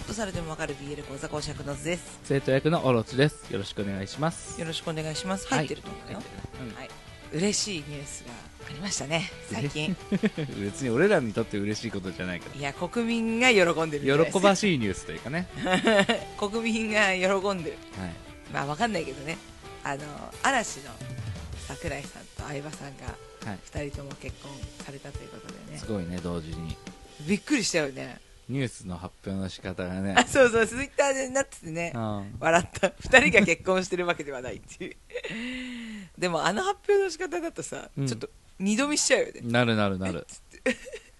[0.00, 2.20] っとされてもわかる BL 講座講師役の図です。
[2.24, 3.50] 生徒役のオロチです。
[3.52, 4.60] よろしくお願いします。
[4.60, 5.46] よろしくお願いします。
[5.46, 5.58] はい。
[5.58, 6.74] 入ってると思うよ、入ってるね。
[6.76, 6.90] はい。
[7.32, 8.32] 嬉しいニュースが
[8.68, 9.30] ありましたね。
[9.52, 9.96] 最近。
[10.10, 15.48] うん 別に俺らにとって嬉しいことじゃないかいや国民が喜んでる喜ばしいニュースというかね。
[16.38, 17.78] 国民が喜んでる。
[17.98, 18.14] はい。
[18.52, 19.36] まあわかんないけどね。
[19.84, 20.02] あの
[20.42, 20.90] 嵐の
[21.68, 23.06] 桜井さんと相葉さんが
[23.44, 23.58] はい。
[23.72, 24.50] 2人とも結婚
[24.84, 25.78] されたということでね。
[25.78, 26.76] すごいね同時に。
[27.26, 28.18] びっくりしたよね
[28.50, 30.14] ニュースの発表の仕方がね。
[30.16, 31.92] あそうそうツイッターでなっててね。
[31.94, 32.36] うん。
[32.40, 32.88] 笑った。
[32.88, 34.96] 2人が結婚してるわけではないっていう。
[36.18, 38.06] でもあの発表の仕方だとさ、うん。
[38.06, 39.40] ちょっと二度見しちゃうよね。
[39.44, 40.26] なるなるなる。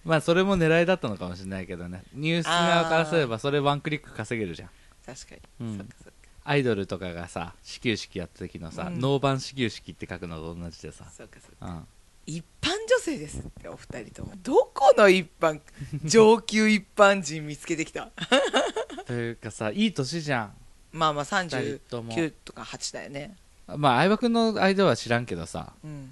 [0.03, 2.03] まあそれも狙いだったのかもしれないけどね。
[2.13, 4.69] ニュース側からすればそれワンクリック稼げるじゃん。
[5.05, 5.77] 確かに、うん。
[5.77, 6.11] そっかそっか。
[6.43, 8.99] アイドルとかがさ始球式やった時のさ、うん。
[8.99, 11.65] ノーバン始球式って書くのと同じでさ、そっかそっか。
[11.65, 11.87] うん、
[12.25, 14.33] 一般女性ですってお二人とも。
[14.43, 15.59] どこの一般
[16.05, 18.11] 上級一般人見つけてきた？
[19.07, 20.53] というかさいい年じゃん。
[20.91, 22.11] まあまあ二人とも。
[22.13, 23.35] 39とか8だよね。
[23.67, 26.11] まあ相葉君の相手は知らんけどさうん。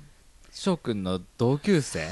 [0.51, 2.07] 翔くんの同級生？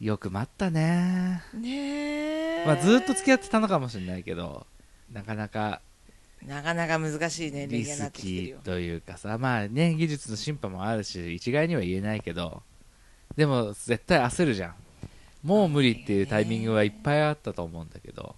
[0.00, 1.42] よく待ったね。
[1.52, 2.62] ね。
[2.62, 2.64] え。
[2.66, 4.66] まあずっと付き合ってたのかもしれないけど
[5.12, 5.82] なかなか
[6.46, 12.62] なかなか難しい年齢リスキーというかさまあね技術の進歩もあるし一概には言えないけど
[13.36, 14.74] でも絶対焦るじゃん。
[15.42, 18.34] もう無理っていうタイミングはいっぱいあったと思うんだけど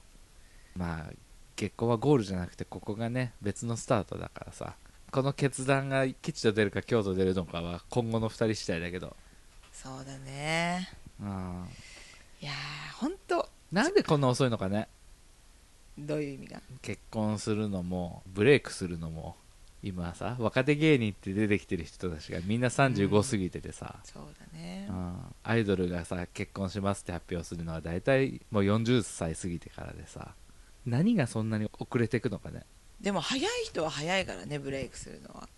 [0.76, 1.12] まあ
[1.56, 4.74] 結婚はゴールじゃなくてここがね別のスタートだからさ
[5.10, 9.14] この決断が吉と出るか京と出るのかは今後の2人次第だけど。
[9.72, 10.88] そうだね。
[11.20, 11.68] うん。
[12.40, 13.48] いやーほんと。
[13.70, 14.88] なんでこんな遅いのかね
[16.02, 16.60] どういう意味が？
[16.82, 19.36] 結婚するのもブレイクするのも
[19.82, 24.86] 今さ若手芸人って出てきてる人たちがみんな35過ぎててさ、そうだね。
[24.88, 30.34] うんアイドルがさ結婚しますって発表するのは大体もう40歳過ぎてからでさ。
[30.84, 32.64] 何がそんなに遅れていくのかね。
[33.00, 35.48] でも早い人は早いからねブレイクするのは。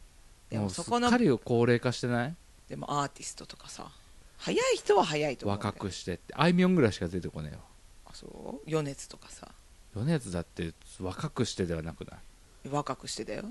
[0.51, 2.35] でもそこのかり高齢化してない？
[2.69, 3.91] でもアーティストとかさ。
[4.37, 6.35] 早い人は早いと思う若くしてって。
[6.37, 7.61] あいみょんぐらいしか出てこねえよ。
[8.07, 8.71] あそう？
[8.71, 9.49] 余熱とかさ
[9.95, 12.17] 米津だって若くしてではなくな
[12.65, 12.69] い？
[12.69, 13.43] 若くしてだよ。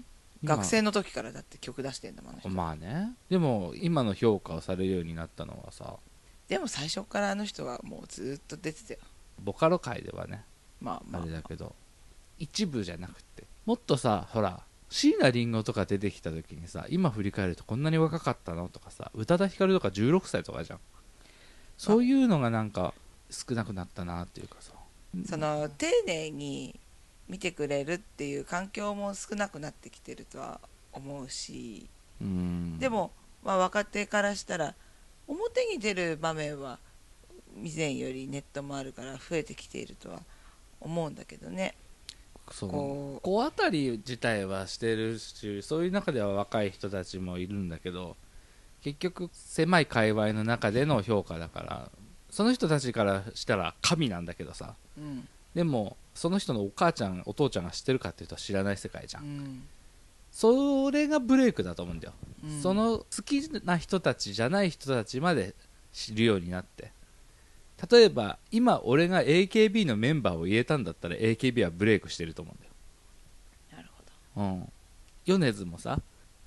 [0.41, 0.55] 今。
[0.57, 3.13] 学生の時からだって曲出してんだもんまあね。
[3.29, 5.95] でも今の評価をされるようになったのはさ。
[6.47, 8.99] でも最初からあの人はもうずっと出てたよ。
[9.41, 10.43] ボカロ界ではね。
[10.81, 11.21] まあまあ。
[11.21, 11.73] あれだけど。
[12.39, 13.45] 一部じゃなくて。
[13.65, 20.79] もっとさほら椎名林檎とか出てきた時にさ今振り返るとこんなに若かったのとかさ宇多田ヒカルとか16歳とかじゃん。
[21.77, 22.93] そういうのがなんか
[23.29, 24.73] 少なくなったなっていうかさ
[25.25, 26.79] その丁寧に
[27.29, 30.59] 見てくれるっていう環境も少なくなってきてるとは
[30.91, 31.88] 思うし。
[32.22, 32.79] うん。
[32.79, 33.12] でも、
[33.44, 34.75] まあ、若手からしたら
[35.28, 36.79] 表に出る場面は
[37.62, 40.22] 以前よりネットもあるから増えてきているとは
[40.79, 41.75] 思うんだけどね。
[42.52, 42.69] そう。
[42.69, 48.18] こう子当たり自体はしてるしそういう中では若い人たちもいるんだけど
[48.81, 51.91] 結局狭い界隈の中での評価だから
[52.33, 54.73] その人たちからしたら神なんだけどさ。
[54.97, 55.27] うん。
[55.53, 59.63] でもその人のお母ちゃんお父ちゃんが知ってるかっていうと知らない世界じゃん、うん。
[60.31, 62.59] それがブレイクだと思うんだよ、うん。
[62.59, 65.53] その好きな人たちじゃない人たちまで
[65.91, 66.91] 知るようになって。
[67.91, 72.72] 例えば今俺が AKB のメンバーを言えたんだったら AKB はブレイクしてると思うんだよ。
[73.77, 73.89] なる
[74.35, 74.43] ほど。
[74.43, 74.72] うん、
[75.27, 76.01] 米津もさ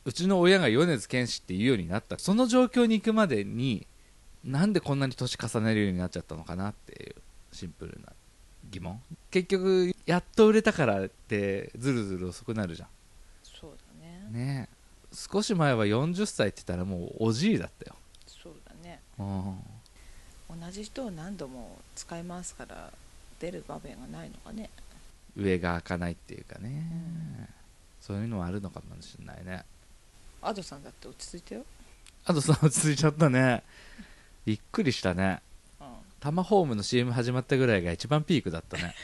[0.04, 2.18] うちの親が米津玄師って言うようになった。
[2.18, 3.86] その状況に行くまでに
[4.46, 7.14] なんでこんなに年重ねるようになっちゃったのかなっていう
[7.52, 8.12] シンプルな
[8.70, 9.02] 疑問。
[9.30, 12.86] 結局やっと売れたからってずるずる遅くなるじゃ
[13.42, 13.70] そう
[14.00, 14.28] だね。
[14.30, 14.68] んね。
[14.72, 14.76] え
[15.12, 17.96] 少し前は40歳って言ったらもうおじいだったよ、
[18.26, 19.00] そうだね。
[19.18, 22.92] うん、同じ人を何度も使い回すから
[23.40, 24.70] 出る場面がないのかね。
[25.36, 27.48] 上が開かないっていうかね、
[28.00, 29.64] そういうのはあるのかもしれないね。
[30.40, 31.64] アドさんだって落ち着いたよ、
[32.26, 33.62] あとさ落ち着いちゃったね
[34.46, 35.42] びっくりしたね。
[35.80, 35.86] うん、
[36.20, 38.94] タマホームの CM 始まったぐらいが一番ピークだったね。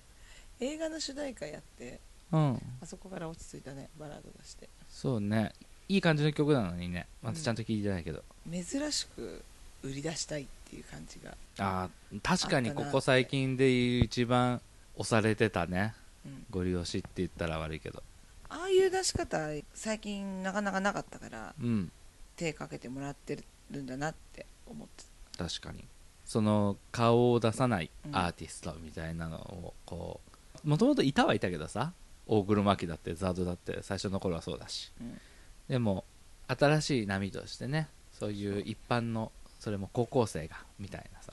[0.58, 2.00] 映画の主題歌やって
[2.32, 2.62] うん。
[2.82, 4.68] あそこから落ち着いたねバラード出して。
[4.88, 5.52] そうね。
[5.88, 7.06] いい感じの曲なのにね。
[7.22, 9.44] またちゃんと聴いてないけど、珍しく
[9.82, 11.90] 売り出したいっていう感じが、ああ
[12.22, 14.62] 確かにここ最近で一番
[14.96, 15.94] 押されてたね。
[16.24, 18.02] うん、ご利用しって言ったら悪いけど。
[18.48, 21.92] ああいう出し方最近なかなかなかったからうん。
[22.36, 23.38] 手かけてもらって
[23.70, 25.04] るんだなって思って
[25.38, 25.84] 確かに。
[26.24, 28.16] その顔を出さないうん。
[28.16, 30.20] アーティストみたいなのをこ
[30.64, 31.92] うもともといたはいたけどさ
[32.26, 34.92] 大黒摩季だってザードだって最初の頃はそうだし。
[35.00, 35.20] うん。
[35.68, 36.04] でも
[36.48, 41.32] 新しい波としてねそういう一般のそれも高校生がみたいなさ。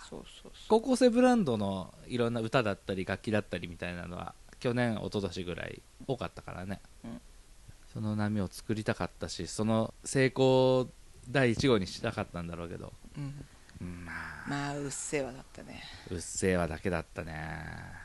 [0.67, 7.21] 高校生ブランドのいろんな歌だったり楽器だったりみたいなのは去年一昨年ぐらい多かったからね、うん。
[7.91, 10.87] その波を作りたかったしその成功
[11.29, 13.45] 第一号にしたかったんだろうけど、う、うん、
[13.81, 14.49] うんまあ。
[14.49, 15.83] まあうっせぇわだったね。
[16.09, 18.03] うっせぇわだけだったね。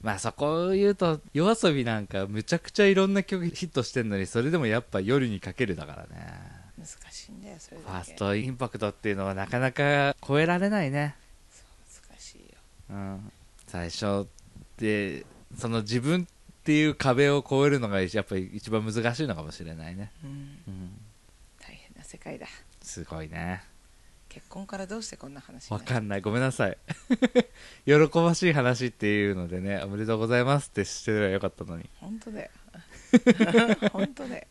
[0.00, 6.08] まあそこを言うと夜遊びなんかむちゃくちゃいろんな曲ヒットしてんのにそれでもやっぱ夜にかけるだからね。
[6.78, 7.98] 難しいんだよそれフだけ。
[7.98, 11.16] ァーストインパクトっていうのはなかなか超えられないね。
[11.50, 12.46] そう難しいよ。
[12.90, 13.32] うん、
[13.66, 14.28] 最初
[14.76, 15.26] で
[15.56, 20.30] その自分っていう壁を越えるのがやっぱり一番難しいのかもしれないね、うん。
[20.68, 20.90] うん、
[22.08, 22.46] 世界だ。
[22.80, 23.62] すごいね。
[24.30, 26.22] 結婚からどうしてこんな話にわかんない。
[26.22, 26.78] ごめんなさい。
[27.84, 31.86] 喜ばしい話っていうのでねおめでとうございますってしてればよかったのに。
[32.00, 32.50] 本当だよ。
[33.92, 34.46] 本当だよ。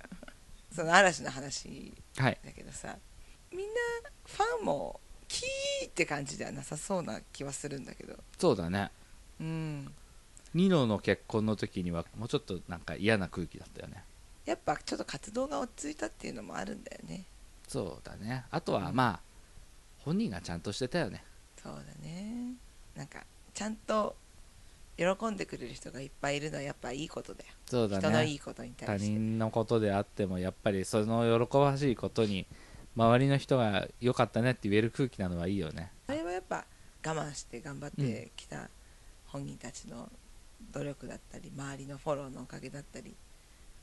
[0.72, 2.40] その嵐の話はい。
[2.46, 2.96] だけどさ
[3.52, 3.74] みんな
[4.28, 8.24] ファンもキーって感じではなさそうな気はするんだけど。
[8.38, 8.92] そうだね。
[9.40, 9.92] うん。
[10.54, 14.04] ニノの結婚の時にはもうちょっとなんか嫌な空気だったよね。
[14.46, 17.26] やっぱちょっと活動が落ち着いたっていうのもあるんだよね
[17.68, 18.46] そうだね。
[18.50, 19.20] あとはまあ
[20.00, 21.24] 本人がちゃんとしてたよね。
[21.62, 22.54] そうだね。
[22.96, 23.24] なんか
[23.54, 24.16] ちゃんと
[24.98, 27.52] 喜んでくれる人がいっぱいいるのはやっぱいいことだよ。
[27.66, 28.02] そうだね。
[28.02, 29.10] 人のいいことに他対して。
[29.12, 32.48] 人のことであってもやっぱりその喜ばしいことに
[32.96, 35.92] 周りの人が良かったねって言える空気なのはいいよね。
[36.08, 36.66] あれはやっぱ
[37.06, 38.70] 我慢して頑張ってきた
[39.28, 40.10] 本人たちの
[40.72, 43.16] 努力だったり周りのフォローのおかげだったり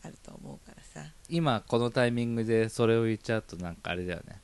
[0.04, 1.08] あると思うからさ。
[1.28, 4.40] 今このタイミングでそれを言っちゃうとなんかあれだよね。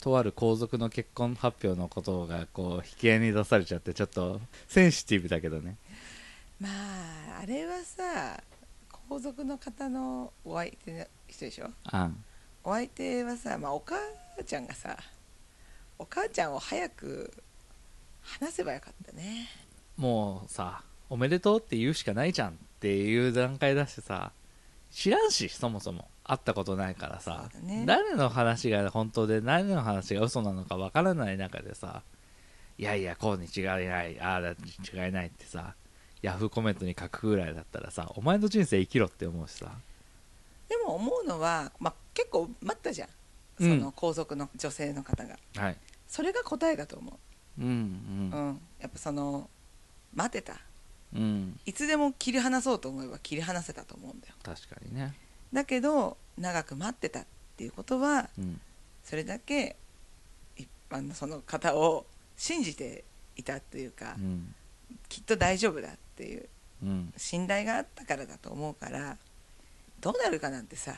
[0.00, 5.76] とある皇族の結婚発表のことがこう引き合いに出されちゃってちょっとセンシティブだけどね。
[6.60, 6.68] ま
[7.38, 8.42] ああれはさ
[9.08, 11.70] 皇族の方のお相手の人でしょ？
[11.84, 12.24] あん。
[12.64, 13.96] お相手はさ、まあ、お母
[14.44, 14.96] ちゃんがさ
[15.98, 17.32] お母ちゃんを早く
[18.22, 19.48] 話せばよかったね。
[19.96, 24.32] もうさおめでとうって言うしかないじゃんっていう段階だしさ
[24.92, 26.08] 知らんしそもそも。
[26.24, 27.84] 会ったことないからさ、ね。
[27.86, 32.02] 誰の話が本当で誰の話が嘘なのかわからない中でさ。
[32.78, 34.20] いやいやこうに違いない。
[34.20, 34.56] ああだに
[35.04, 35.74] 違いないってさ。
[36.20, 39.72] ヤフーコメントに書くぐらいだったらさお前の人生生きろって思うしさ。
[40.68, 43.08] でも思うのは、まあ、結構待ったじゃん。
[43.58, 43.80] そうん。
[43.80, 45.76] の皇族の女性の方が、はい。
[46.06, 47.18] それが答えだと思
[47.58, 47.60] う。
[47.62, 48.60] んう、うん。
[48.80, 49.50] やっぱその
[50.14, 50.60] 待てた
[51.14, 51.22] うん。
[51.22, 54.34] うんいつでも切り離そうと思えば切り離せたと思うんだよ。
[54.42, 55.14] 確かにね。
[55.52, 57.26] だけど長く待ってたっ
[57.56, 58.60] ていうことはうん。
[59.04, 59.76] それだけ
[60.56, 62.06] 一般のその方を
[62.36, 63.04] 信じて
[63.36, 64.54] いたというか、うん。
[65.08, 66.48] きっと大丈夫だっていう
[66.82, 67.12] うん。
[67.16, 69.16] 信頼があったからだと思うから
[70.00, 70.96] どうなるかなんてさ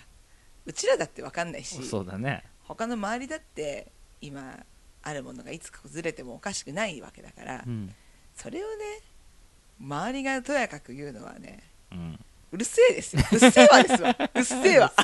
[0.67, 2.45] うちらだって分かんないしそうだね。
[2.63, 4.65] 他の周りだって今
[5.03, 7.95] あるものがいつ崩れてもおかしくないわけだから、うん。
[8.35, 9.01] それをね
[9.81, 11.63] 周りがとやかく言うのはね
[11.93, 12.19] うん。
[12.53, 13.23] うるせえですよ。
[13.33, 14.17] うっせえわですわ。
[14.35, 14.93] うっせえわ。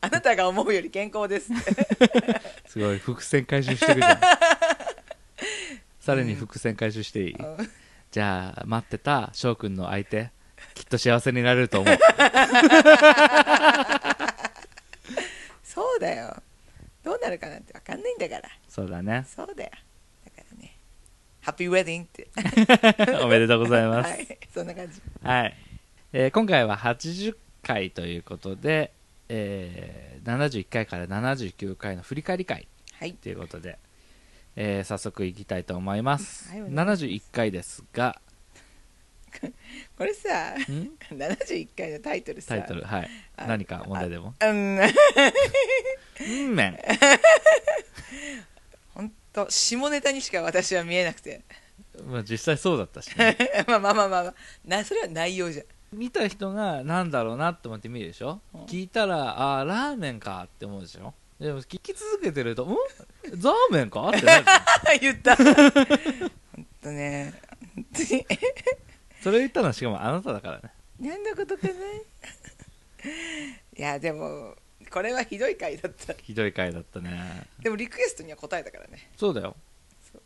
[0.00, 1.50] あなたが思うより健康です
[2.66, 4.20] すごい伏線回収してくじゃん。
[6.00, 7.70] さらに伏線回収していい、うん。
[8.10, 10.30] じゃあ待ってた翔くんの相手
[10.74, 11.98] きっと幸せになれると思う。
[15.62, 16.42] そうだよ。
[17.04, 18.48] どうなるかなんて分かんないんだから。
[18.68, 19.24] そうだね。
[19.28, 19.70] そうだよ
[21.42, 24.10] ハッピーウェディングっておめでとうございます。
[24.10, 25.00] はいそんな感じ。
[25.22, 25.56] はい、
[26.12, 28.92] えー今回は80回ということで、
[29.28, 32.68] えー71回から79回の振り返り会
[32.98, 33.14] はい。
[33.14, 33.78] ということで、
[34.56, 38.20] えー早速いきたいと思います、はいお願いし71回ですが
[39.96, 40.56] これさん
[41.10, 42.48] ？71回のタイトルさ。
[42.56, 43.10] タイトルはい。
[43.36, 44.34] あ何か問題でも？
[44.40, 44.78] うん。
[44.78, 46.78] うんめん
[49.34, 51.42] 本当下ネタにしか私は見えなくて。
[52.06, 53.36] まあ実際そうだったし、ね、
[53.68, 54.34] まあまあまあまあ、まあ、
[54.64, 55.66] なそれは内容じゃん。
[55.96, 58.60] 見た人がなんだろうなって思って見るでしょ、うん。
[58.64, 61.12] 聞いたらあーラーメンかって思うでしょ？
[61.38, 62.76] でも聞き続けてるとん？
[63.34, 64.08] ザーメンか？
[64.08, 64.20] って
[65.00, 65.36] 言った。
[65.36, 65.46] 本
[66.82, 67.34] 当ね。
[67.74, 68.26] 本当に。
[69.22, 70.70] それ言ったのはしかもあなただからね。
[70.98, 71.74] 何のことかない
[73.80, 74.54] やでも
[74.92, 76.12] これはひどい回だった。
[76.12, 77.46] ひどい回だったね。
[77.62, 79.10] でもリクエストには答えたからね。
[79.16, 79.56] そうだよ。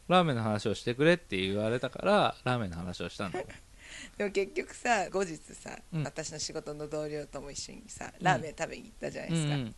[0.09, 3.47] ラーメンの話をしてくれって言われたからラーメンの話をしたんだよ。
[4.19, 6.05] でも結局さ後日さ、うん。
[6.05, 9.75] 私の仕事の同僚とも一緒にさラーメン食べに行ったじゃないですか、うん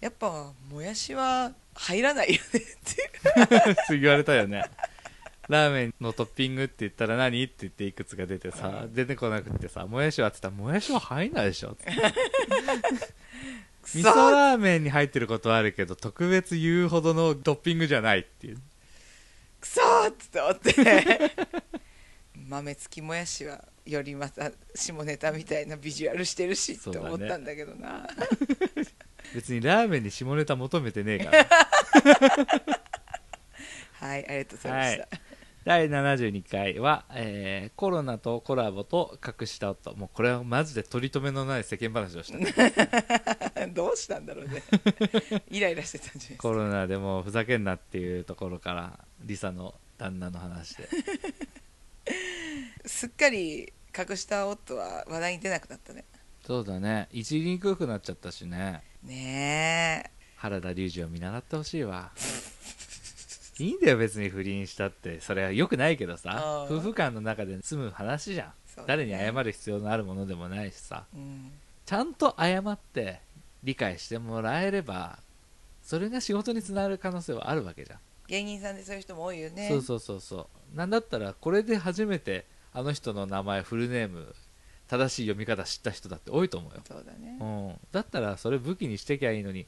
[0.00, 3.98] やっぱもやしは入らないよねって。
[4.00, 4.64] 言われたよね。
[5.50, 11.90] ラーメンのトッピングって言ったら何って言っていくつか出てさ、出てこなくってさもやしはって言ったらもやしは入んないでしょって
[13.94, 18.58] 味噌ラーメンに入ってることはあるけど特別言うほどのトッピングじゃないっていう。
[19.60, 21.32] くそーっつって思って。
[22.48, 28.08] 豆付きもやしはよりまた下ネタみたいなビジュアルしてるしって思ったんだけどな、
[29.34, 31.46] 別にラーメンに下ネタ求めてねえから。
[34.00, 35.08] はいありがとうございました、
[35.64, 39.94] 第72回は、えーコロナとコラボと隠した夫。
[39.94, 42.38] もうこれはマジで取り留めのない世間話をした。
[42.38, 44.62] ね どうしたんだろうね。
[45.50, 46.42] イライラしてたんじゃないですか。
[46.42, 50.88] コロナでもうふざけんなっていうところからリサの旦那の話で。
[52.86, 56.04] すっかり隠した夫は話題に出なくなったね。
[56.46, 57.08] そうだね。
[57.12, 58.82] いじりにくくなっちゃったしね。
[59.02, 60.10] ねえ。
[60.36, 62.12] 原田龍二を見習ってほしいわ
[63.60, 65.20] いいんだよ別に不倫したって。
[65.20, 66.66] それはよくないけどさ。
[66.68, 68.54] 夫婦間の中で済む話じゃん、ね。
[68.86, 71.04] 誰に謝る必要のあるものでもないしさ。
[71.14, 71.52] うん。
[71.84, 73.20] ちゃんと謝って
[73.64, 75.18] 理解してもらえれば
[75.82, 77.98] それが仕事につながる可能性はあるわけじゃん、
[78.28, 79.68] 芸人さんでそういう人も多いよね。
[79.68, 80.76] そうそうそうそう。
[80.76, 84.34] なんだったらこれで初めてあの人の名前フルネーム
[84.86, 86.80] 正しい読み方知った人だって多いと思うよ。
[86.86, 87.38] そうだね。
[87.40, 89.66] うん、だったらそれ武器にしてきゃいいのに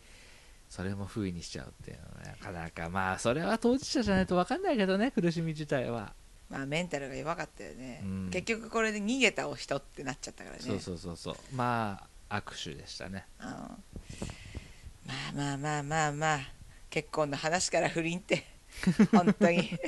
[0.73, 2.89] それも封印にしちゃうっていうのはなかなか。
[2.89, 6.15] まあそれは当事者じゃないと分かんないけどね苦しみ自体は、
[6.49, 8.31] まあメンタルが弱かったよね、うん。
[8.33, 10.63] 結局これで逃げたお人ってなっちゃったからね。
[10.63, 11.35] そうそうそうそう。
[11.55, 13.27] まあ握手でしたね。
[13.39, 16.41] うんまあまあまあまあまあ
[16.89, 18.43] 結婚の話から不倫って。
[19.13, 19.79] 本当に。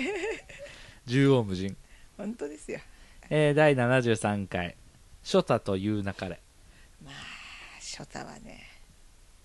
[1.07, 1.75] 縦横無尽、
[2.19, 2.81] 本当ですよ。
[3.31, 4.77] えー第73回
[5.25, 6.43] 「ショタというなかれ。
[7.03, 7.15] まあ
[7.81, 8.69] ショタはね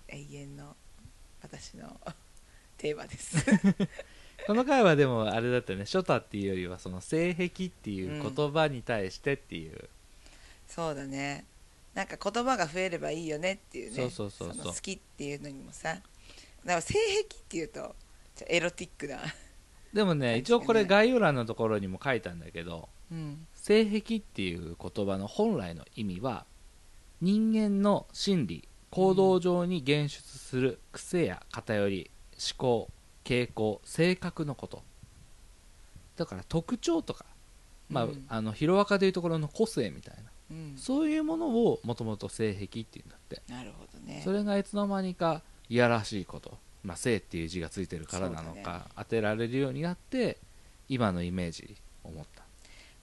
[0.08, 0.76] 永遠の
[1.42, 2.00] 私の
[2.76, 3.44] テーマです」
[4.46, 9.88] この回はでもあれだったよね「ショタ」っていうよりはその性癖っていう言葉に対してっていう、
[10.66, 11.44] そうだね。
[11.94, 13.96] なんか言葉が増えればいいよねっていうね。
[13.96, 14.66] そうそうそうそう。
[14.66, 15.94] の好きっていうのにもさ。
[15.94, 16.04] だか
[16.64, 16.94] ら性
[17.28, 17.96] 癖っていうと
[18.46, 19.20] エロティックな、
[19.92, 20.38] でもね。
[20.38, 26.46] 一応これ概要欄のところにも書いたんだけどうん、性癖っていう言葉の本来の意味は
[27.20, 32.90] 人間の心理行動上に現出する癖や偏り思考
[33.24, 34.82] 傾向性格のこと。
[36.16, 37.24] だから特徴とか、
[37.88, 38.24] まあうん。
[38.28, 40.30] あのヒロアカでいうところの個性みたいな。
[40.50, 43.42] うん、そういうものをもともと性癖っていうんだって。
[43.48, 44.20] なるほどね。
[44.24, 50.38] それがいつの間にかいやらしいこと、まあ、性っていう字がついてるからなのか、当てられるようになって
[50.88, 52.42] 今のイメージを持った。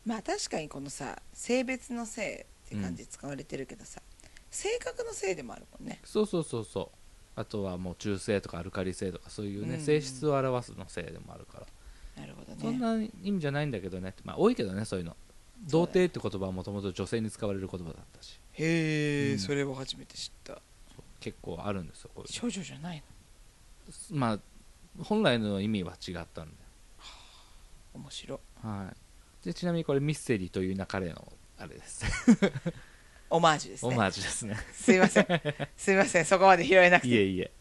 [0.05, 4.01] まあ確かにこのさ性別の性って感じで使われてるけどさ、
[4.49, 5.99] 性格の性でもあるもんね。
[6.03, 6.97] そうそうそうそう。
[7.35, 11.67] あとはもう中性とかアルカリ性とかそういうね、うん性質を表すの性でもあるから、
[12.21, 12.57] なるほどね。
[12.59, 14.15] そんな意味じゃないんだけどね。
[14.23, 15.15] まあ多いけどねそういうの。
[15.69, 18.39] 童貞って言葉はもともと女性に使われる言葉だったし。
[18.53, 19.39] へえ、うん。
[19.39, 20.53] それを初めて知った。
[20.53, 20.59] そ
[20.99, 23.03] う結構あるんですよこういう少女じゃない
[24.11, 24.15] の？
[24.15, 24.39] のまあ
[25.03, 26.55] 本来の意味は違ったんで
[27.93, 28.39] 面白。
[28.63, 28.91] は
[29.43, 29.45] い。
[29.45, 32.03] でちなみにこれミステリーという流れのあれです
[33.29, 34.57] オマージュですオねマージュですね。
[34.73, 35.27] すいません。
[35.75, 36.25] すいません。
[36.25, 37.07] そこまで拾えなくて。
[37.09, 37.51] いえいえ。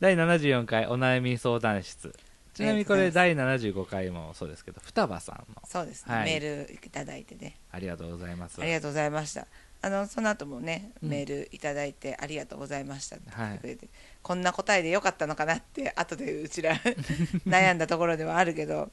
[0.00, 2.14] 第74回お悩み相談室。
[2.54, 5.62] ちなみにこれ第75回もそうですけど双葉さんの。
[5.64, 6.24] そうですね、はい。
[6.24, 7.56] メールいただいてね。
[7.70, 8.60] ありがとうございます。
[8.60, 9.46] ありがとうございました。
[9.80, 11.08] あのその後もねうん。
[11.08, 13.88] メールいただいてありがとうございましたって言はいってくれて、
[14.22, 16.74] こんな答えでよかったのかなって後でうちら
[17.46, 18.90] 悩んだところではあるけど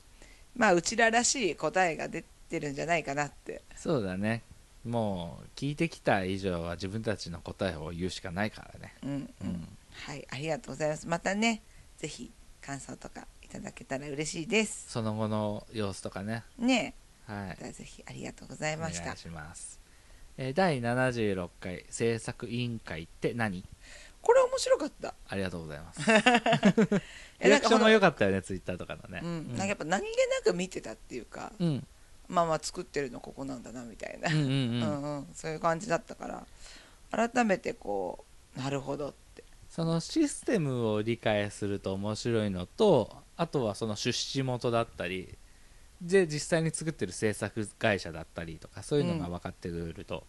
[0.56, 3.64] まあうちららしい答えが出てるんじゃないかなって。
[3.76, 4.44] そうだね
[4.86, 8.96] もう聞いてきた以上は自分たちの答えを言うしかないからね。
[9.04, 9.68] うんうん、うん。
[9.92, 11.08] はいありがとうございます。
[11.08, 11.64] またね
[11.98, 14.86] ぜひ感想とかいただけたら嬉しいです。
[14.90, 16.44] その後の様子とかね。
[16.60, 16.94] ね。
[17.26, 17.74] はい。
[17.74, 19.04] ぜひありがとうございました。
[19.04, 19.80] お願いします、
[20.38, 23.64] えー第76回制作委員会って何？
[24.22, 25.14] これ面白かった。
[25.30, 26.02] ありがとうございます。
[27.40, 29.22] えリアクションも良かかったよねツイッターとかのね。
[29.24, 31.88] うん、なんかやっぱ何気なく見てたっていうか、うん
[32.28, 35.28] まあまあ作ってるのここなんだなみたいな、うんうんううんんうん。
[35.34, 36.46] そういう感じだったから。
[37.12, 38.26] 改めてこ
[38.58, 39.44] うなるほどって。
[39.70, 45.38] そのシステムを理解すると面白いのとあとはその出資元だったり
[46.02, 50.24] で実際に作ってる制作会社だったりとかそういうのが分かってくると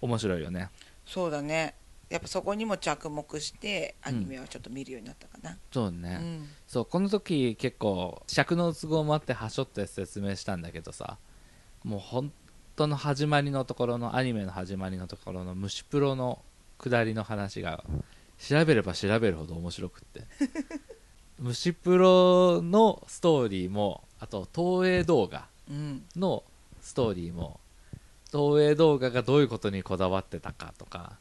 [0.00, 0.68] 面白いよね、
[1.06, 1.74] そうだね
[2.10, 6.48] やっぱそこにも着目してアニメはちょっと見るようになったかな、そうね、うん。
[6.66, 11.18] そうこの時結構尺の都合もあってはしょって説明したんだけどさ
[11.84, 12.32] もう本
[12.74, 16.42] 当の始まりのところのアニメの始まりのところの虫プロの
[16.78, 17.84] 下りの話が
[18.38, 20.24] 調べれば調べるほど面白くって。
[21.38, 26.04] 虫プロのストーリーもあと東映動画うん。
[26.16, 26.42] の
[26.82, 27.60] ストーリーも
[28.32, 31.18] 東映動画がどういうことにこだわってたかとか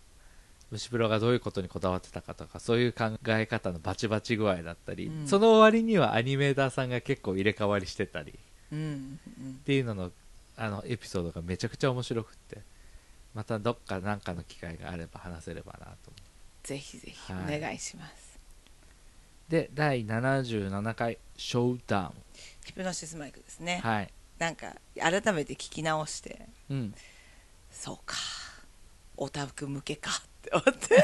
[0.72, 5.28] 虫風呂がどういうことにこだわってたかとかそういう考え方のバチバチ具合だったり、うん。
[5.28, 8.36] その割にはアニメーターさんが結構入れ替わりしてたりっ
[8.72, 8.80] うん。
[8.80, 9.54] うん。
[9.66, 10.12] ていうのの
[10.58, 12.60] あのエピソードがめちゃくちゃ面白くって
[13.34, 16.12] またどっか何かの機会があれば話せればなと
[16.64, 17.58] ぜひぜひはい。
[17.58, 18.40] お願いします、
[19.48, 22.12] で第77回ショーダウン。
[22.66, 24.12] ヒプノシスマイクですね、はい。
[24.38, 26.48] なんか改めて聞き直して。
[26.70, 26.94] うん。
[27.72, 28.16] そうか。
[29.18, 31.04] オタク向けかって思って。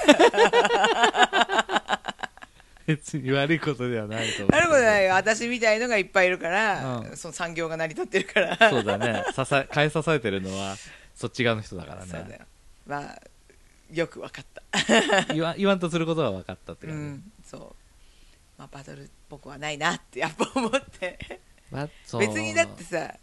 [2.88, 4.50] 別に悪いことではないと思う。
[4.52, 5.16] なるほどないよ。
[5.16, 7.18] 私みたいのがいっぱいいるから、うん。
[7.18, 8.70] その産業が成り立ってるから。
[8.70, 9.24] そうだね。
[9.36, 10.76] 支え買い支えてるのは
[11.16, 12.12] そっち側の人だからね。
[12.12, 12.42] そうだよ。
[12.86, 13.22] まあ
[13.92, 14.64] よく分かった。
[15.34, 17.76] 言わ言わんとすることは分かったってう感じ、んそう、
[18.58, 21.42] まあ、バトルっぽくはないなってやっぱ思って。
[21.72, 22.22] まそう。
[22.22, 23.16] 別にだってさだ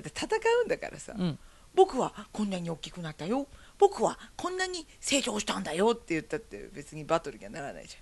[0.00, 0.28] って戦
[0.62, 1.38] うんだからさ、うん。
[1.74, 3.46] 僕はこんなに大きくなったよ
[3.78, 7.96] 僕はこんなに成長したんだよって言ったって別にバトルにはならないじ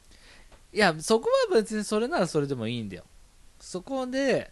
[0.73, 3.05] いやそこは別にそれならそれでもいいんだよ。
[3.61, 4.51] そこで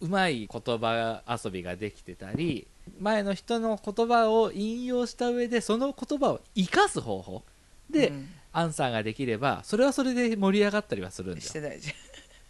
[0.00, 2.66] うまい言葉遊びができてたり
[3.00, 7.44] 前の人の言葉を引用した上でその言葉を生かす方法。
[7.90, 8.28] ゃんで、うん。
[8.54, 11.46] アンサーができればそれはそれで盛り上がったりはするんだよ。
[11.46, 11.94] してないじゃん。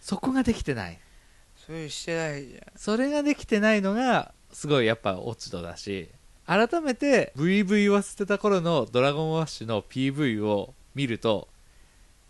[0.01, 0.99] そこができてない。
[1.65, 2.63] そういうしてないじゃん。
[2.77, 6.09] それができてないのがすごいやっぱ落ち度だし
[6.47, 11.49] 改めて VV を捨てた頃のドラゴンワッシュの PV を見ると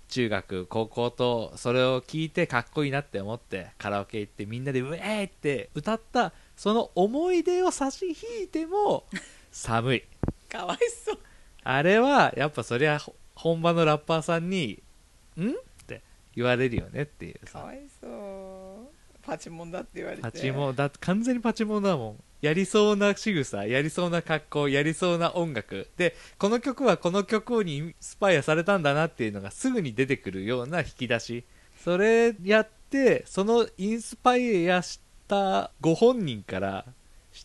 [0.09, 9.05] 中学高校とそれを聞いてかっこいいなって思ってカラオケ行ってみんなでウェーイって歌ったその思い出を差し引いても
[9.51, 10.05] 寒い。
[10.51, 11.19] かわいそう。
[11.65, 14.83] あれはやっぱそりゃほ本場のラッパーさんに
[15.41, 15.55] 「ん?」っ
[15.87, 16.03] て
[16.37, 17.61] 言われるよねっていうさ。
[17.61, 18.95] かわいそう。
[19.23, 20.23] パチモンだって言われて。
[20.23, 25.89] パチモンだって完全にパチモンだもんやりそうな仕草やりそうな格好やりそうな音楽。
[25.97, 31.45] でこの曲はこの曲にインスパイアされたんだなっていうのがすぐに出てくるような引き出し。
[31.83, 36.85] それやってそのインスパイアしたご本人から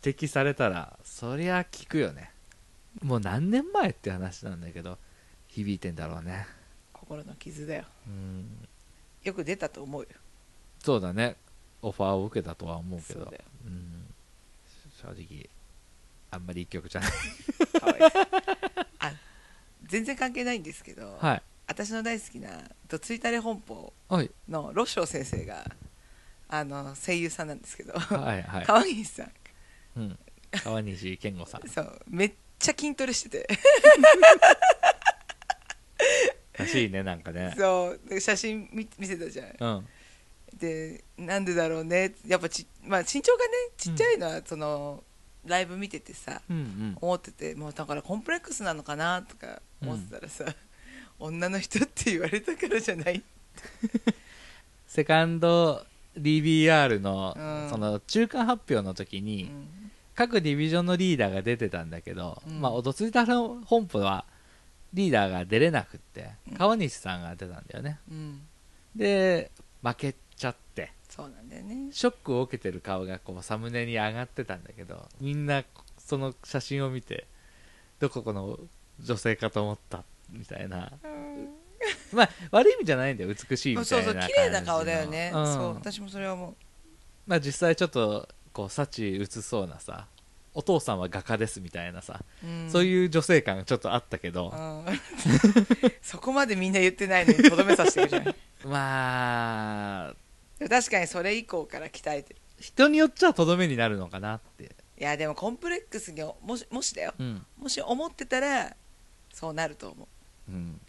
[0.04, 2.32] 指摘されたらそりゃ聞くよね。
[3.04, 4.98] もう何年前って話なんだけど
[5.48, 6.48] 響いてんだろうね。
[6.92, 7.84] 心の傷だよ。
[8.08, 8.68] うん。
[9.24, 10.08] よく出たと思うよ。
[10.80, 11.36] そうだね。
[11.84, 13.20] オファーを受けたとは思うけど。
[13.22, 13.44] そうだよ。
[13.68, 14.07] うん
[15.02, 15.50] 正直
[16.32, 17.12] あんまり一曲じゃない。
[17.80, 18.12] かわいそう
[19.00, 19.14] あ
[19.86, 21.44] 全然関係ないんですけど、はい。
[21.68, 24.32] 私の大好きなどついたれ本舗はい。
[24.50, 25.70] のロッショー先生が
[26.50, 29.32] あの声優さんなんですけど、はいはい、川岸さん。
[29.98, 30.20] うん、
[30.64, 31.70] 川西健吾さん。
[31.70, 33.48] そうめっちゃ筋トレしてて。
[36.54, 37.54] らしいねなんかね。
[37.56, 39.56] そうで写真見見せたじゃん。
[39.60, 39.88] うん
[40.60, 42.14] でなんでだろうね。
[42.26, 45.04] やっぱち、まあ、身長がねちっちゃいのは、その
[45.46, 46.98] ライブ見ててさうんうん。
[47.02, 50.46] 思っててもうだからコンプレックスなのかなとか思ってたらさ、
[51.20, 53.24] 女の人って言われたからじゃない。
[54.88, 55.86] セカンド
[56.18, 57.70] DBR の,、うん。
[57.70, 59.68] その中間発表の時うに、ん。
[60.16, 62.62] 各ディビジョンのリーダーが出てたんだけど、うん。
[62.62, 64.26] まあおどついたの本舗は
[64.94, 66.54] リーダーが出れなくってうん。
[66.56, 68.00] 川西さんが出たんだよね。
[68.10, 68.42] うん。
[68.96, 69.52] で
[69.84, 70.27] 負けて
[71.10, 71.90] そうなんだよね。
[71.92, 75.64] ショックを受けてる顔がこうサムネに上がってたんだけどみんな
[75.98, 77.28] その写真を見て
[78.00, 78.60] どここの
[79.00, 80.92] 女性かと思ったみたいな。
[82.12, 83.30] まあ悪い意味じゃないんだよ。
[83.30, 85.54] 美しいみたそいうな感じそう綺麗な顔だよね、うん。
[85.54, 86.56] そう私もそれは思う。
[87.26, 90.08] まあ実際ちょっとこう幸映そうなさ
[90.54, 92.70] お父さんは画家ですみたいなさ、うん。
[92.72, 95.00] そういう女性感がちょっとあったけど、うん。
[96.02, 98.36] そこまでみんな言ってないのにとどめさせてるじゃん
[98.68, 100.16] まあ
[100.60, 102.40] 確かにそれ以降から鍛えてる。
[102.60, 107.14] 人によっちゃとどめになるのかなって、いやでもコンプレックスにもしもしだよ。
[107.20, 107.46] うん。
[107.58, 108.76] もし思ってたら
[109.32, 110.08] そうなると思
[110.50, 110.52] う。
[110.52, 110.82] うん。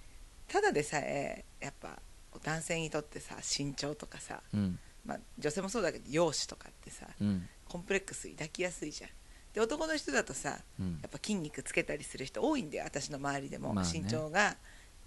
[0.46, 1.98] ただでさえやっぱ
[2.42, 4.78] 男性にとってさ身長とかさ、うん。
[5.04, 7.46] まあ、女性もそうだけど容姿とかってさうん。
[7.68, 9.10] コンプレックス抱きやすいじゃん。
[9.52, 10.98] で男の人だとさうん。
[11.02, 13.90] やっぱ筋肉つけたりする人多いんだよ私の周りでも、まあね。
[13.92, 14.56] 身長が、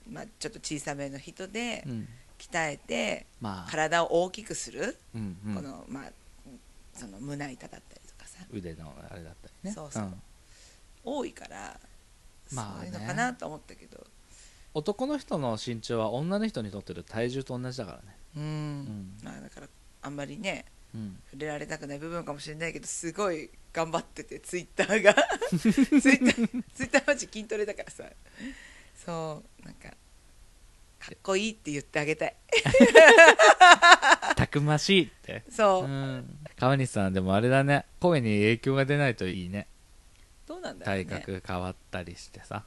[0.08, 2.08] まあ、ちょっと小さめの人でうん
[2.42, 5.56] 鍛えてまあ、体を大きくする、うんうん。
[5.56, 6.04] このまあ
[6.94, 8.40] その胸板だったりとかさ。
[8.52, 9.72] 腕のあれだったりね。
[9.72, 10.04] そうそう。
[10.04, 10.22] ん。
[11.04, 11.80] 多いから、
[12.48, 14.06] そういうのかなと思ったけど。
[14.74, 18.04] 男の人の身長は女の人にとってる体重と同じだからね。
[18.38, 19.18] うん、ん。
[19.24, 19.68] まあ、だから
[20.02, 21.20] あんまりねうん。
[21.32, 25.14] 触れられたくない部分かもしれないけどすごい頑張っててツイッターが。
[25.50, 28.04] ツイッターツイッターマジ筋トレだからさ。
[29.06, 29.90] そうなんか
[31.02, 32.36] かっこいいって言ってあげたい。
[34.38, 35.44] たくましいって。
[35.50, 36.38] そう、うん。
[36.56, 37.86] 川西さんでもあれだね。
[38.00, 39.68] 声に影響が出ないといいね。
[40.46, 41.06] どうなんだろうね。
[41.06, 42.64] 体格変わったりしてさ。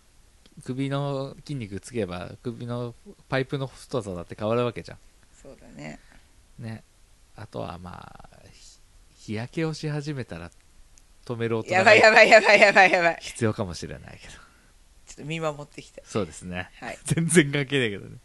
[0.64, 2.94] 首の筋肉つけば首の
[3.28, 4.98] パイプの太さだって変わるわけじゃ
[5.40, 6.00] そうだね。
[6.58, 6.82] んね。
[7.36, 8.80] あとはまあひ
[9.26, 10.50] 日焼けをし始めたら
[11.24, 13.18] 止める大人やばいやがばいやばいやばいやばい。
[13.20, 14.34] 必要かもしれないけど
[15.14, 16.68] ちょっと見守ってきてそうですね。
[16.80, 16.98] はい。
[17.04, 18.16] 全然関係ないけどね。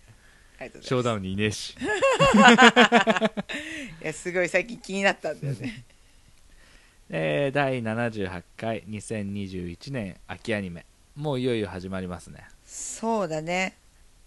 [0.81, 1.73] ショーダウンにいねえし。
[1.73, 1.79] す
[4.03, 5.83] いやすごい最近気になったんだよね。
[7.11, 10.85] えー第78回2021年秋アニメ。
[11.15, 12.43] もういよいよ始まりますね。
[12.65, 13.75] そうだね。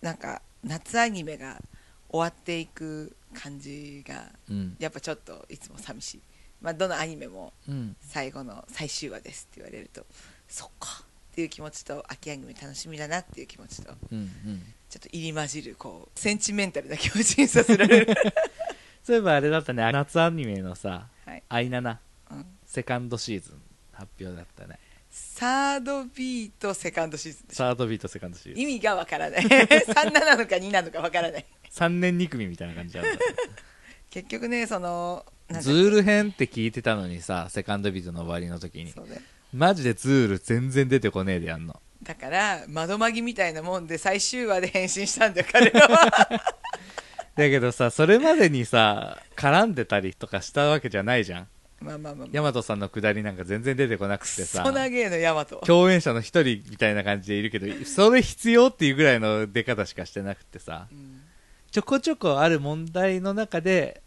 [0.01, 1.61] なんか夏アニメが
[2.09, 4.77] 終わっていく感じがうん。
[4.79, 6.21] やっぱちょっといつも寂しい。
[6.61, 7.97] まあどのアニメもうん。
[8.01, 10.07] 最後の最終話ですって言われると
[10.49, 14.63] そっかっていう気持ちと秋アニメ楽しみだなっていう気持ちとうんうん。
[14.91, 18.15] ちょっと入り混じるこうセンチメンタルな気持ちにさせられる、
[19.03, 19.91] そういえばあれだったね。
[19.91, 21.99] 夏アニメのさはい「アイナナ。
[22.31, 24.79] うん、」セカンドシーズン発表だったね。
[25.09, 28.63] サードビートセカンドシーズンサードビートセカンドシーズン。
[28.63, 29.41] 意味がわからない。
[29.49, 31.47] 3なのか2なのかわからない。
[31.71, 33.11] 3年2組みたいな感じだった。
[34.11, 35.25] 結局ねその
[35.59, 38.93] ズール編って聞いてたのにさセカンドビートの終わりの時に。
[38.93, 41.81] そうねマジでズール全然出てこねえでやんの。
[42.03, 46.11] だから窓マギみたいなもんで最終話で変身したんだよ彼らは。
[47.37, 51.49] だけどさそれまでにさ絡んでたりとかしたわけじゃないじゃん。
[51.81, 54.65] まあまあまあ、まヤマトさんのくだりなんか全然出てこなくあ、てさ。
[54.65, 55.57] ソナゲーのヤマト。
[55.67, 60.89] 共演者の一人みたいな感じでいるけどそれ必要っていうぐらいの出方しかしてなくてさ。
[60.91, 61.23] うん。
[61.71, 64.03] ちょこちょこある問題の中で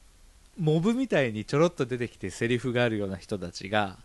[0.57, 3.97] モブみたいにちょろっと出てきてセリフがあるような人たちが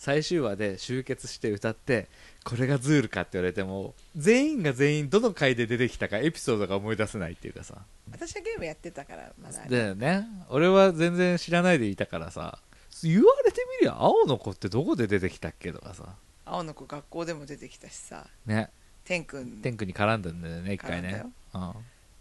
[0.00, 2.08] 最終話で集結して歌って
[2.42, 7.74] これがズールかって言われても全員が全員どの回で出てきたかエピソードが思い出せないっていうかさ。
[8.10, 9.66] 私はゲームやってたからまだ。
[9.68, 10.26] だよね。
[10.48, 12.58] 俺は全然知らないでいたからさ。
[13.02, 16.16] 言われてみりゃ青の子ってどこで出てきたっけとかさ。
[16.46, 18.26] 青の子学校でも出てきたしさ。
[18.46, 18.70] ね。
[19.04, 21.26] 天くん天空に絡んだんだよね一回ね。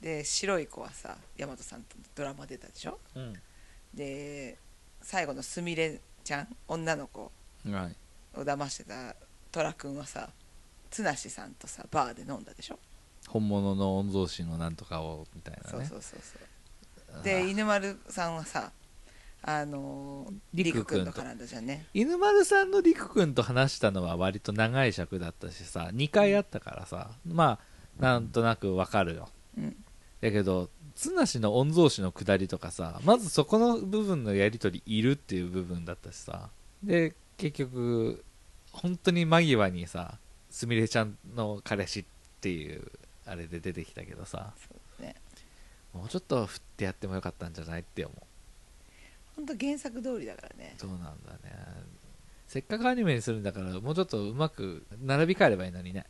[0.02, 3.00] で白い子はさ大和さんとドラマ出たでしょ？
[3.16, 3.34] うん、
[3.94, 4.58] で
[5.02, 7.22] 最後のすみれちゃん女の子。
[7.22, 7.30] うん、
[7.66, 7.96] はい。
[8.40, 9.16] を騙してた
[9.52, 10.30] 虎くんはさ
[10.92, 12.80] 綱師さんとさバーで飲んだでしょ、
[13.28, 15.64] 本物の御曹司のなんとかをみたいなね。
[15.72, 17.24] そうそうそうそう。
[17.24, 18.72] で犬丸さんはさ
[19.42, 21.12] あのー、りりくくんと。
[21.12, 21.86] くくんと絡んだじゃんね。
[21.94, 27.60] 犬丸さんのりくくんと話したのは割と長い尺だったしさ2回あったからさま
[28.00, 29.30] あなんとなくわかるよ。
[29.58, 29.76] うん。
[30.22, 36.50] だけど綱氏の御曹司の下りとかさまずそこの部分のやり取りいるっていう部分だったしさ。
[36.84, 38.24] で結局
[38.72, 40.20] 本当に間際にさ
[40.52, 42.06] すみれちゃんの彼氏っ
[42.42, 42.92] ていう
[43.26, 44.54] あれで出てきたけどさ
[45.00, 45.16] ね。
[45.94, 48.22] もうちょっと振ってやってもよかったんじゃないって思う。
[49.38, 50.76] ほんと原作通りだからね。
[50.78, 51.10] そうなんだ
[51.44, 51.50] ね。
[52.48, 56.06] せっかくアニメにするんだからもうちょっとうまく並び替えればいいのにね。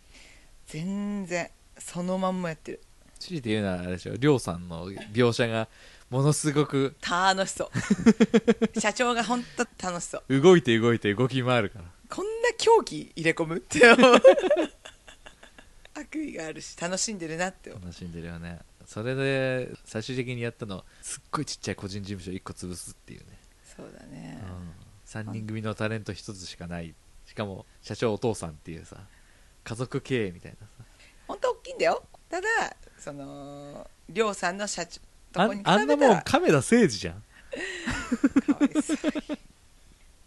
[0.66, 2.82] 全然そのまんまやってる。
[3.20, 4.16] 強いて言うならあれでしょ。
[4.16, 5.68] りょうさんの描写が
[6.10, 7.72] ものすごく楽しそ
[8.76, 8.80] う。
[8.80, 10.40] 社長がほんと楽しそう。
[10.40, 11.86] 動いて動いて動き回るから。
[12.10, 14.22] こんな狂気入れ込むって思う。
[15.94, 17.82] 悪意があるし楽しんでるなって思う。
[17.84, 18.60] 楽しんでるよね。
[18.86, 23.26] それで最終的にやったのすっごいちっちゃい個人事務所1個潰すっていうね、
[23.64, 26.96] そうだね、うん、3人組のタレント1つしかない。
[27.28, 28.98] しかも社長お父さんっていうさ
[29.64, 30.74] 家族経営みたいなさ。
[31.28, 32.02] ほんと大きいんだよ。
[32.28, 32.48] ただ
[32.98, 38.98] そのりょうさんの社長とああんなもん亀田誠治じゃん、かわいそう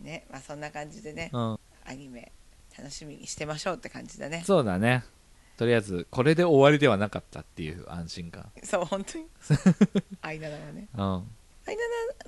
[0.01, 0.07] に。
[0.07, 2.33] ねまあそんな感じでねうん、アニメ
[2.77, 4.43] 楽しみにしてましょうって感じだね。
[4.47, 5.05] そうだね。
[5.57, 8.51] とりあえずこれで終わりではなかったっていう安心感。
[8.65, 9.27] そう本当に？
[10.23, 10.88] アイナナはね。
[10.95, 11.01] うん。
[11.03, 11.25] アイ
[11.67, 11.75] ナ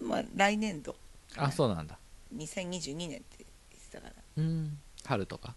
[0.02, 0.94] ナまあ来年度。
[1.36, 1.98] あそうなんだ。
[2.36, 4.14] 2022年って言ってたから。
[4.36, 4.78] うん。
[5.04, 5.54] 春とか。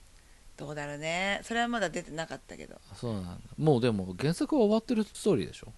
[0.56, 1.42] どうだろうね。
[1.44, 2.80] それはまだ出てなかったけど。
[2.92, 3.40] あそうなんだ。
[3.58, 5.74] もうでも原作は終わってるストーリーでしょ？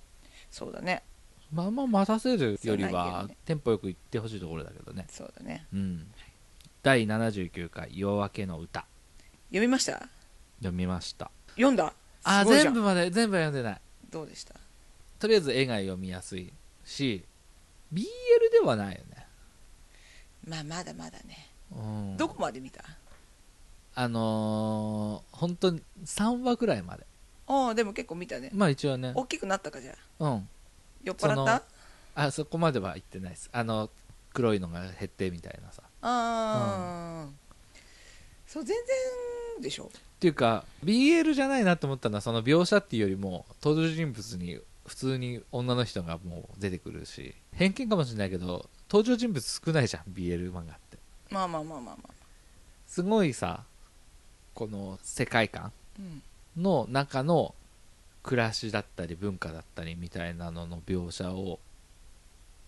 [0.52, 1.04] そうだね
[1.51, 5.07] まあまあ待たせるよりはテンポよく行ってほしいところだけどね。
[5.09, 5.65] そうだね。
[5.73, 6.07] うん。
[6.83, 8.85] 第79回「夜明けの歌。
[9.49, 10.07] 読みました」
[10.59, 11.31] 読みました。
[11.55, 11.93] 読んだ？
[12.23, 13.81] あ全部まで全部は読んでない。
[14.12, 14.55] どうでした？
[15.19, 16.53] とりあえず絵が読みやすい
[16.85, 17.23] し
[17.93, 18.05] BL
[18.51, 19.25] ではないよね。
[20.47, 21.79] まあまだまだね、う
[22.13, 22.17] ん。
[22.17, 22.83] どこまで見た？
[23.95, 27.05] あのー、本当に3話くらいまで。
[27.47, 28.51] ああでも結構見たね。
[28.53, 29.12] まあ一応ね。
[29.15, 30.25] 大きくなったかじゃあ。
[30.25, 30.49] うん
[31.03, 31.63] 酔っ払った？
[32.15, 33.49] あそこまでは行ってないです。
[33.53, 33.89] あの
[34.33, 35.83] 黒いのが減ってみたいなさ。
[36.01, 37.27] ああ、
[38.47, 38.75] そう全
[39.55, 39.85] 然でしょ。
[39.85, 39.88] っ
[40.19, 50.97] ていうか BL じゃないなと思ったのはその描写っていうよりも登場人物に普通に女の人がもう出てくるし偏見かもしれないけど登場人物少ないじゃん BL 漫画って。
[51.29, 52.13] まあまあまあまあまあ。
[52.88, 53.63] すごいさ
[54.53, 56.21] この世界観うん。
[56.57, 57.55] の中の
[58.23, 61.60] 暮らしだったり文化だったりみたいなのの描写を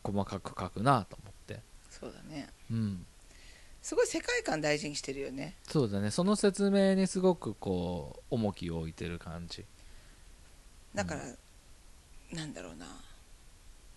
[0.04, 1.60] 細かく書くなと思って。
[1.90, 2.48] そうだね。
[2.72, 3.06] うん。
[3.82, 5.56] すごい世界観大事にしてるよね。
[5.68, 6.12] そうだね。
[6.12, 9.66] その説明にすごくこう重きを置いてる感じ。
[10.94, 11.22] だから、
[12.32, 12.86] なんだろうな。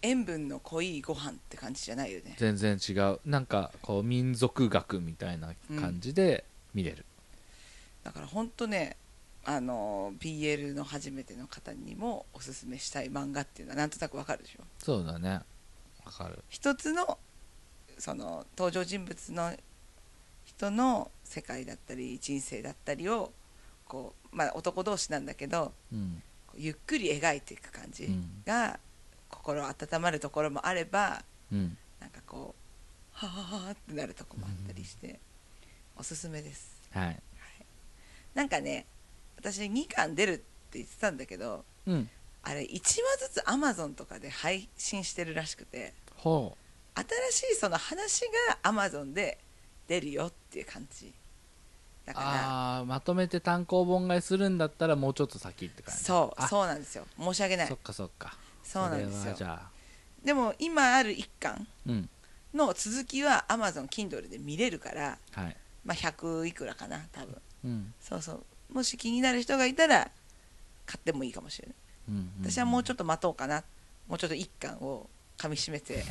[0.02, 2.34] 塩分の濃いご飯って感じじゃないよね。
[2.38, 3.20] 全然違う。
[3.24, 7.06] なんかこう民族学みたいな感じで見れる、
[8.02, 8.98] だから本当ね
[9.46, 14.62] あの BL の初めての方にもおすすめしたい漫画っていうのはなんとなくわかるでしょ？
[14.78, 15.40] そうだね。
[16.04, 16.42] わかる。
[16.48, 17.18] 一つの
[17.98, 19.52] その登場人物の
[20.44, 23.32] 人の世界だったり人生だったりを
[23.86, 26.22] こう、まあ、男同士なんだけどうん。
[26.56, 28.42] ゆっくり描いていく感じうん。
[28.46, 28.78] が、
[29.28, 31.76] 心温まるところもあればうん。
[32.00, 32.54] なんかこ
[33.12, 35.18] うはははってなるとこもあったりして、
[35.96, 36.80] おすすめです。
[36.92, 37.22] はい。
[38.34, 38.86] なんかね
[39.44, 40.44] 私2巻出るって
[40.78, 42.08] 言ってたんだけどうん。
[42.42, 42.80] あれ1話
[43.18, 46.56] ずつ Amazon とかで配信してるらしくてほ
[47.30, 48.22] 新しいその話
[48.62, 49.38] が Amazon で
[49.88, 51.12] 出るよっていう感じ。
[52.06, 56.04] だうからまとめて単行本買いするんだったらもうちょっと先って感じ。
[56.04, 56.48] そうあ。
[56.48, 57.06] そうなんですよ。
[57.18, 57.68] 申し訳ない。
[57.68, 58.36] そっかそっか。
[58.62, 59.58] そうなんですよ。
[60.24, 62.08] でも今ある1巻うん。
[62.54, 65.56] の続きは Amazon Kindle で見れるから、はい。
[65.84, 67.36] まあ、100いくらかな多分。
[67.64, 67.94] うん。
[68.00, 70.10] そうそうもし気になる人がいたら
[70.86, 71.76] 買ってもいいかもしれない。
[72.08, 73.64] うん私はもうちょっっと待とうかな。
[74.08, 76.02] もうちょっと1巻を噛みしめて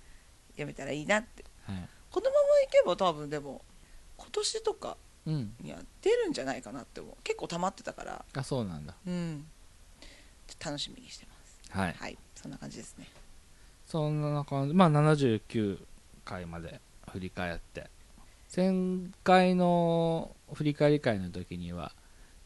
[0.52, 1.42] 読めたらいいなって。
[1.42, 1.88] とはい。
[2.10, 3.62] このままいけば多分でも
[4.16, 5.54] 今年とかうん。
[5.60, 7.16] には出るんじゃないかなって思う。
[7.22, 8.24] 結構溜まってたから。
[8.34, 8.94] あそうなんだ。
[9.06, 9.46] うん。
[10.64, 11.70] 楽しみにしてます。
[11.70, 11.92] はい。
[11.94, 12.18] はい。
[12.34, 13.06] そんな感じですね。
[13.86, 14.74] そんな感じ。
[14.74, 15.84] まあ79
[16.24, 17.90] 回まで振り返って
[18.54, 21.92] 前回の振り返り会の時には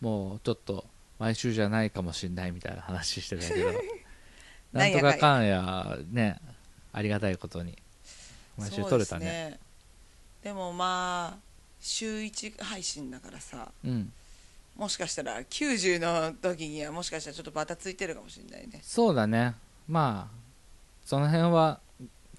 [0.00, 0.84] もうちょっと
[1.18, 3.78] 毎週じゃないかもしれないみたいな話してたけどな
[4.84, 6.38] なんとかかんやね
[6.92, 7.78] ありがたいことに
[8.56, 14.12] 毎週撮れたそうねですでもまあ週1配信だからさうん。
[14.76, 18.80] もしかしたら90の時にはもしかしたらちょっとバタついてるかもしれないね。
[18.82, 19.54] そうだね。
[19.86, 20.36] まあ
[21.04, 21.80] その辺は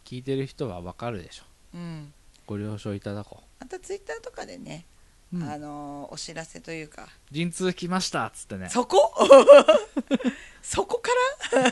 [0.04, 1.44] 聞いてる人はわかるでしょ。
[1.76, 2.14] うん。
[2.48, 4.86] ご了承いただこまたツイッターとかでね、
[5.34, 5.44] う、うん。
[5.50, 7.08] あのーお知らせというか。
[7.32, 8.68] 陣痛来ましたっつってね。
[8.70, 9.14] そこ？
[10.62, 11.10] そこか
[11.58, 11.64] ら？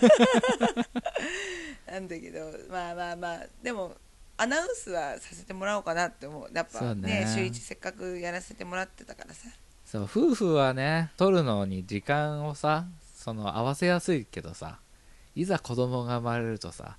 [1.94, 3.96] なんだけどまあまあまあでも
[4.38, 6.50] アナウンスはさせてもらおうかなって思う。
[6.54, 7.32] やっぱねね。
[7.36, 9.50] 週一せっかくやらせてもらってたからさ。
[9.86, 14.80] そう夫婦はね撮るのに時間をさその合わせやすいけどさ
[15.36, 16.98] いざ子供が生まれるとさ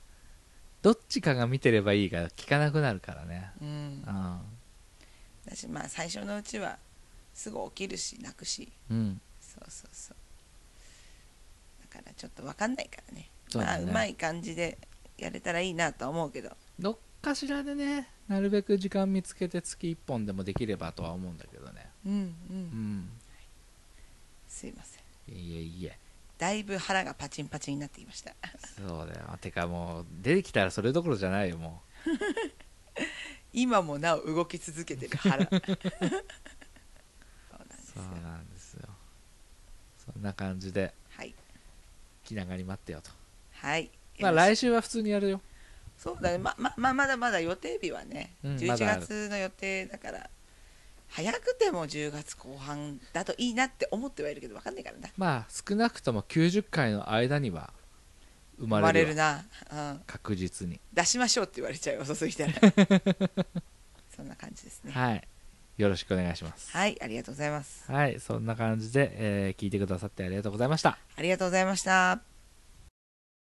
[0.82, 3.50] どっちかが見てればいいか聞かなくなるからね。
[3.62, 3.68] うん。
[3.68, 3.70] う
[4.10, 4.40] ん
[5.48, 6.78] だしまあ最初のうちは
[7.34, 8.70] すぐ起きるし泣くし。
[8.90, 9.20] うん。
[9.40, 10.16] そうそうそう。
[11.90, 13.28] だからちょっと分かんないからね。
[13.48, 13.84] そうだね。
[13.84, 14.78] まあうまい感じで
[15.18, 16.50] やれたらいいなとは思うけど。
[16.78, 21.88] どっかしらでねなるべく時間見つけて月1本でもできればとは思うんだけどね。
[22.06, 22.16] うんうん。
[22.16, 23.08] うん。
[24.48, 25.34] すいません。
[25.34, 25.98] いえいえ。
[26.38, 28.34] だいぶ腹がパチンパチンになってきました。
[28.76, 29.38] そうだよ。
[29.40, 31.82] てかもう出てきたらそれどころじゃないよも
[33.52, 35.44] 今もなお動き続けてる腹。
[35.50, 35.56] そ
[38.00, 38.88] うなんですうよ。
[40.12, 41.34] そんな感じではい。
[42.24, 43.10] 気長に待ってよと。
[43.52, 43.90] はい。
[44.20, 45.40] まあ来週は普通にやるよ。
[45.98, 46.38] そうだね。
[46.38, 49.02] ままままだまだ予定日はね、11うんまだある。
[49.02, 50.30] 月の予定だから
[51.08, 55.08] 早くても10月後半だといいなって思ってはいるけど分かんないからな。
[55.16, 57.72] まあ少なくとも90回の間には
[58.58, 60.80] 生生まれるな、うん、確実に。
[60.92, 62.52] 出しましょうって言われちゃうよ遅すぎたら
[64.14, 64.92] そんな感じですね。
[64.92, 65.28] はい。
[65.78, 66.70] よろしくお願いします。
[66.70, 67.90] はいありがとうございます。
[67.90, 70.98] はいそんな感じで、えー聞いてくださってありがとうございました。
[71.16, 72.31] ありがとうございました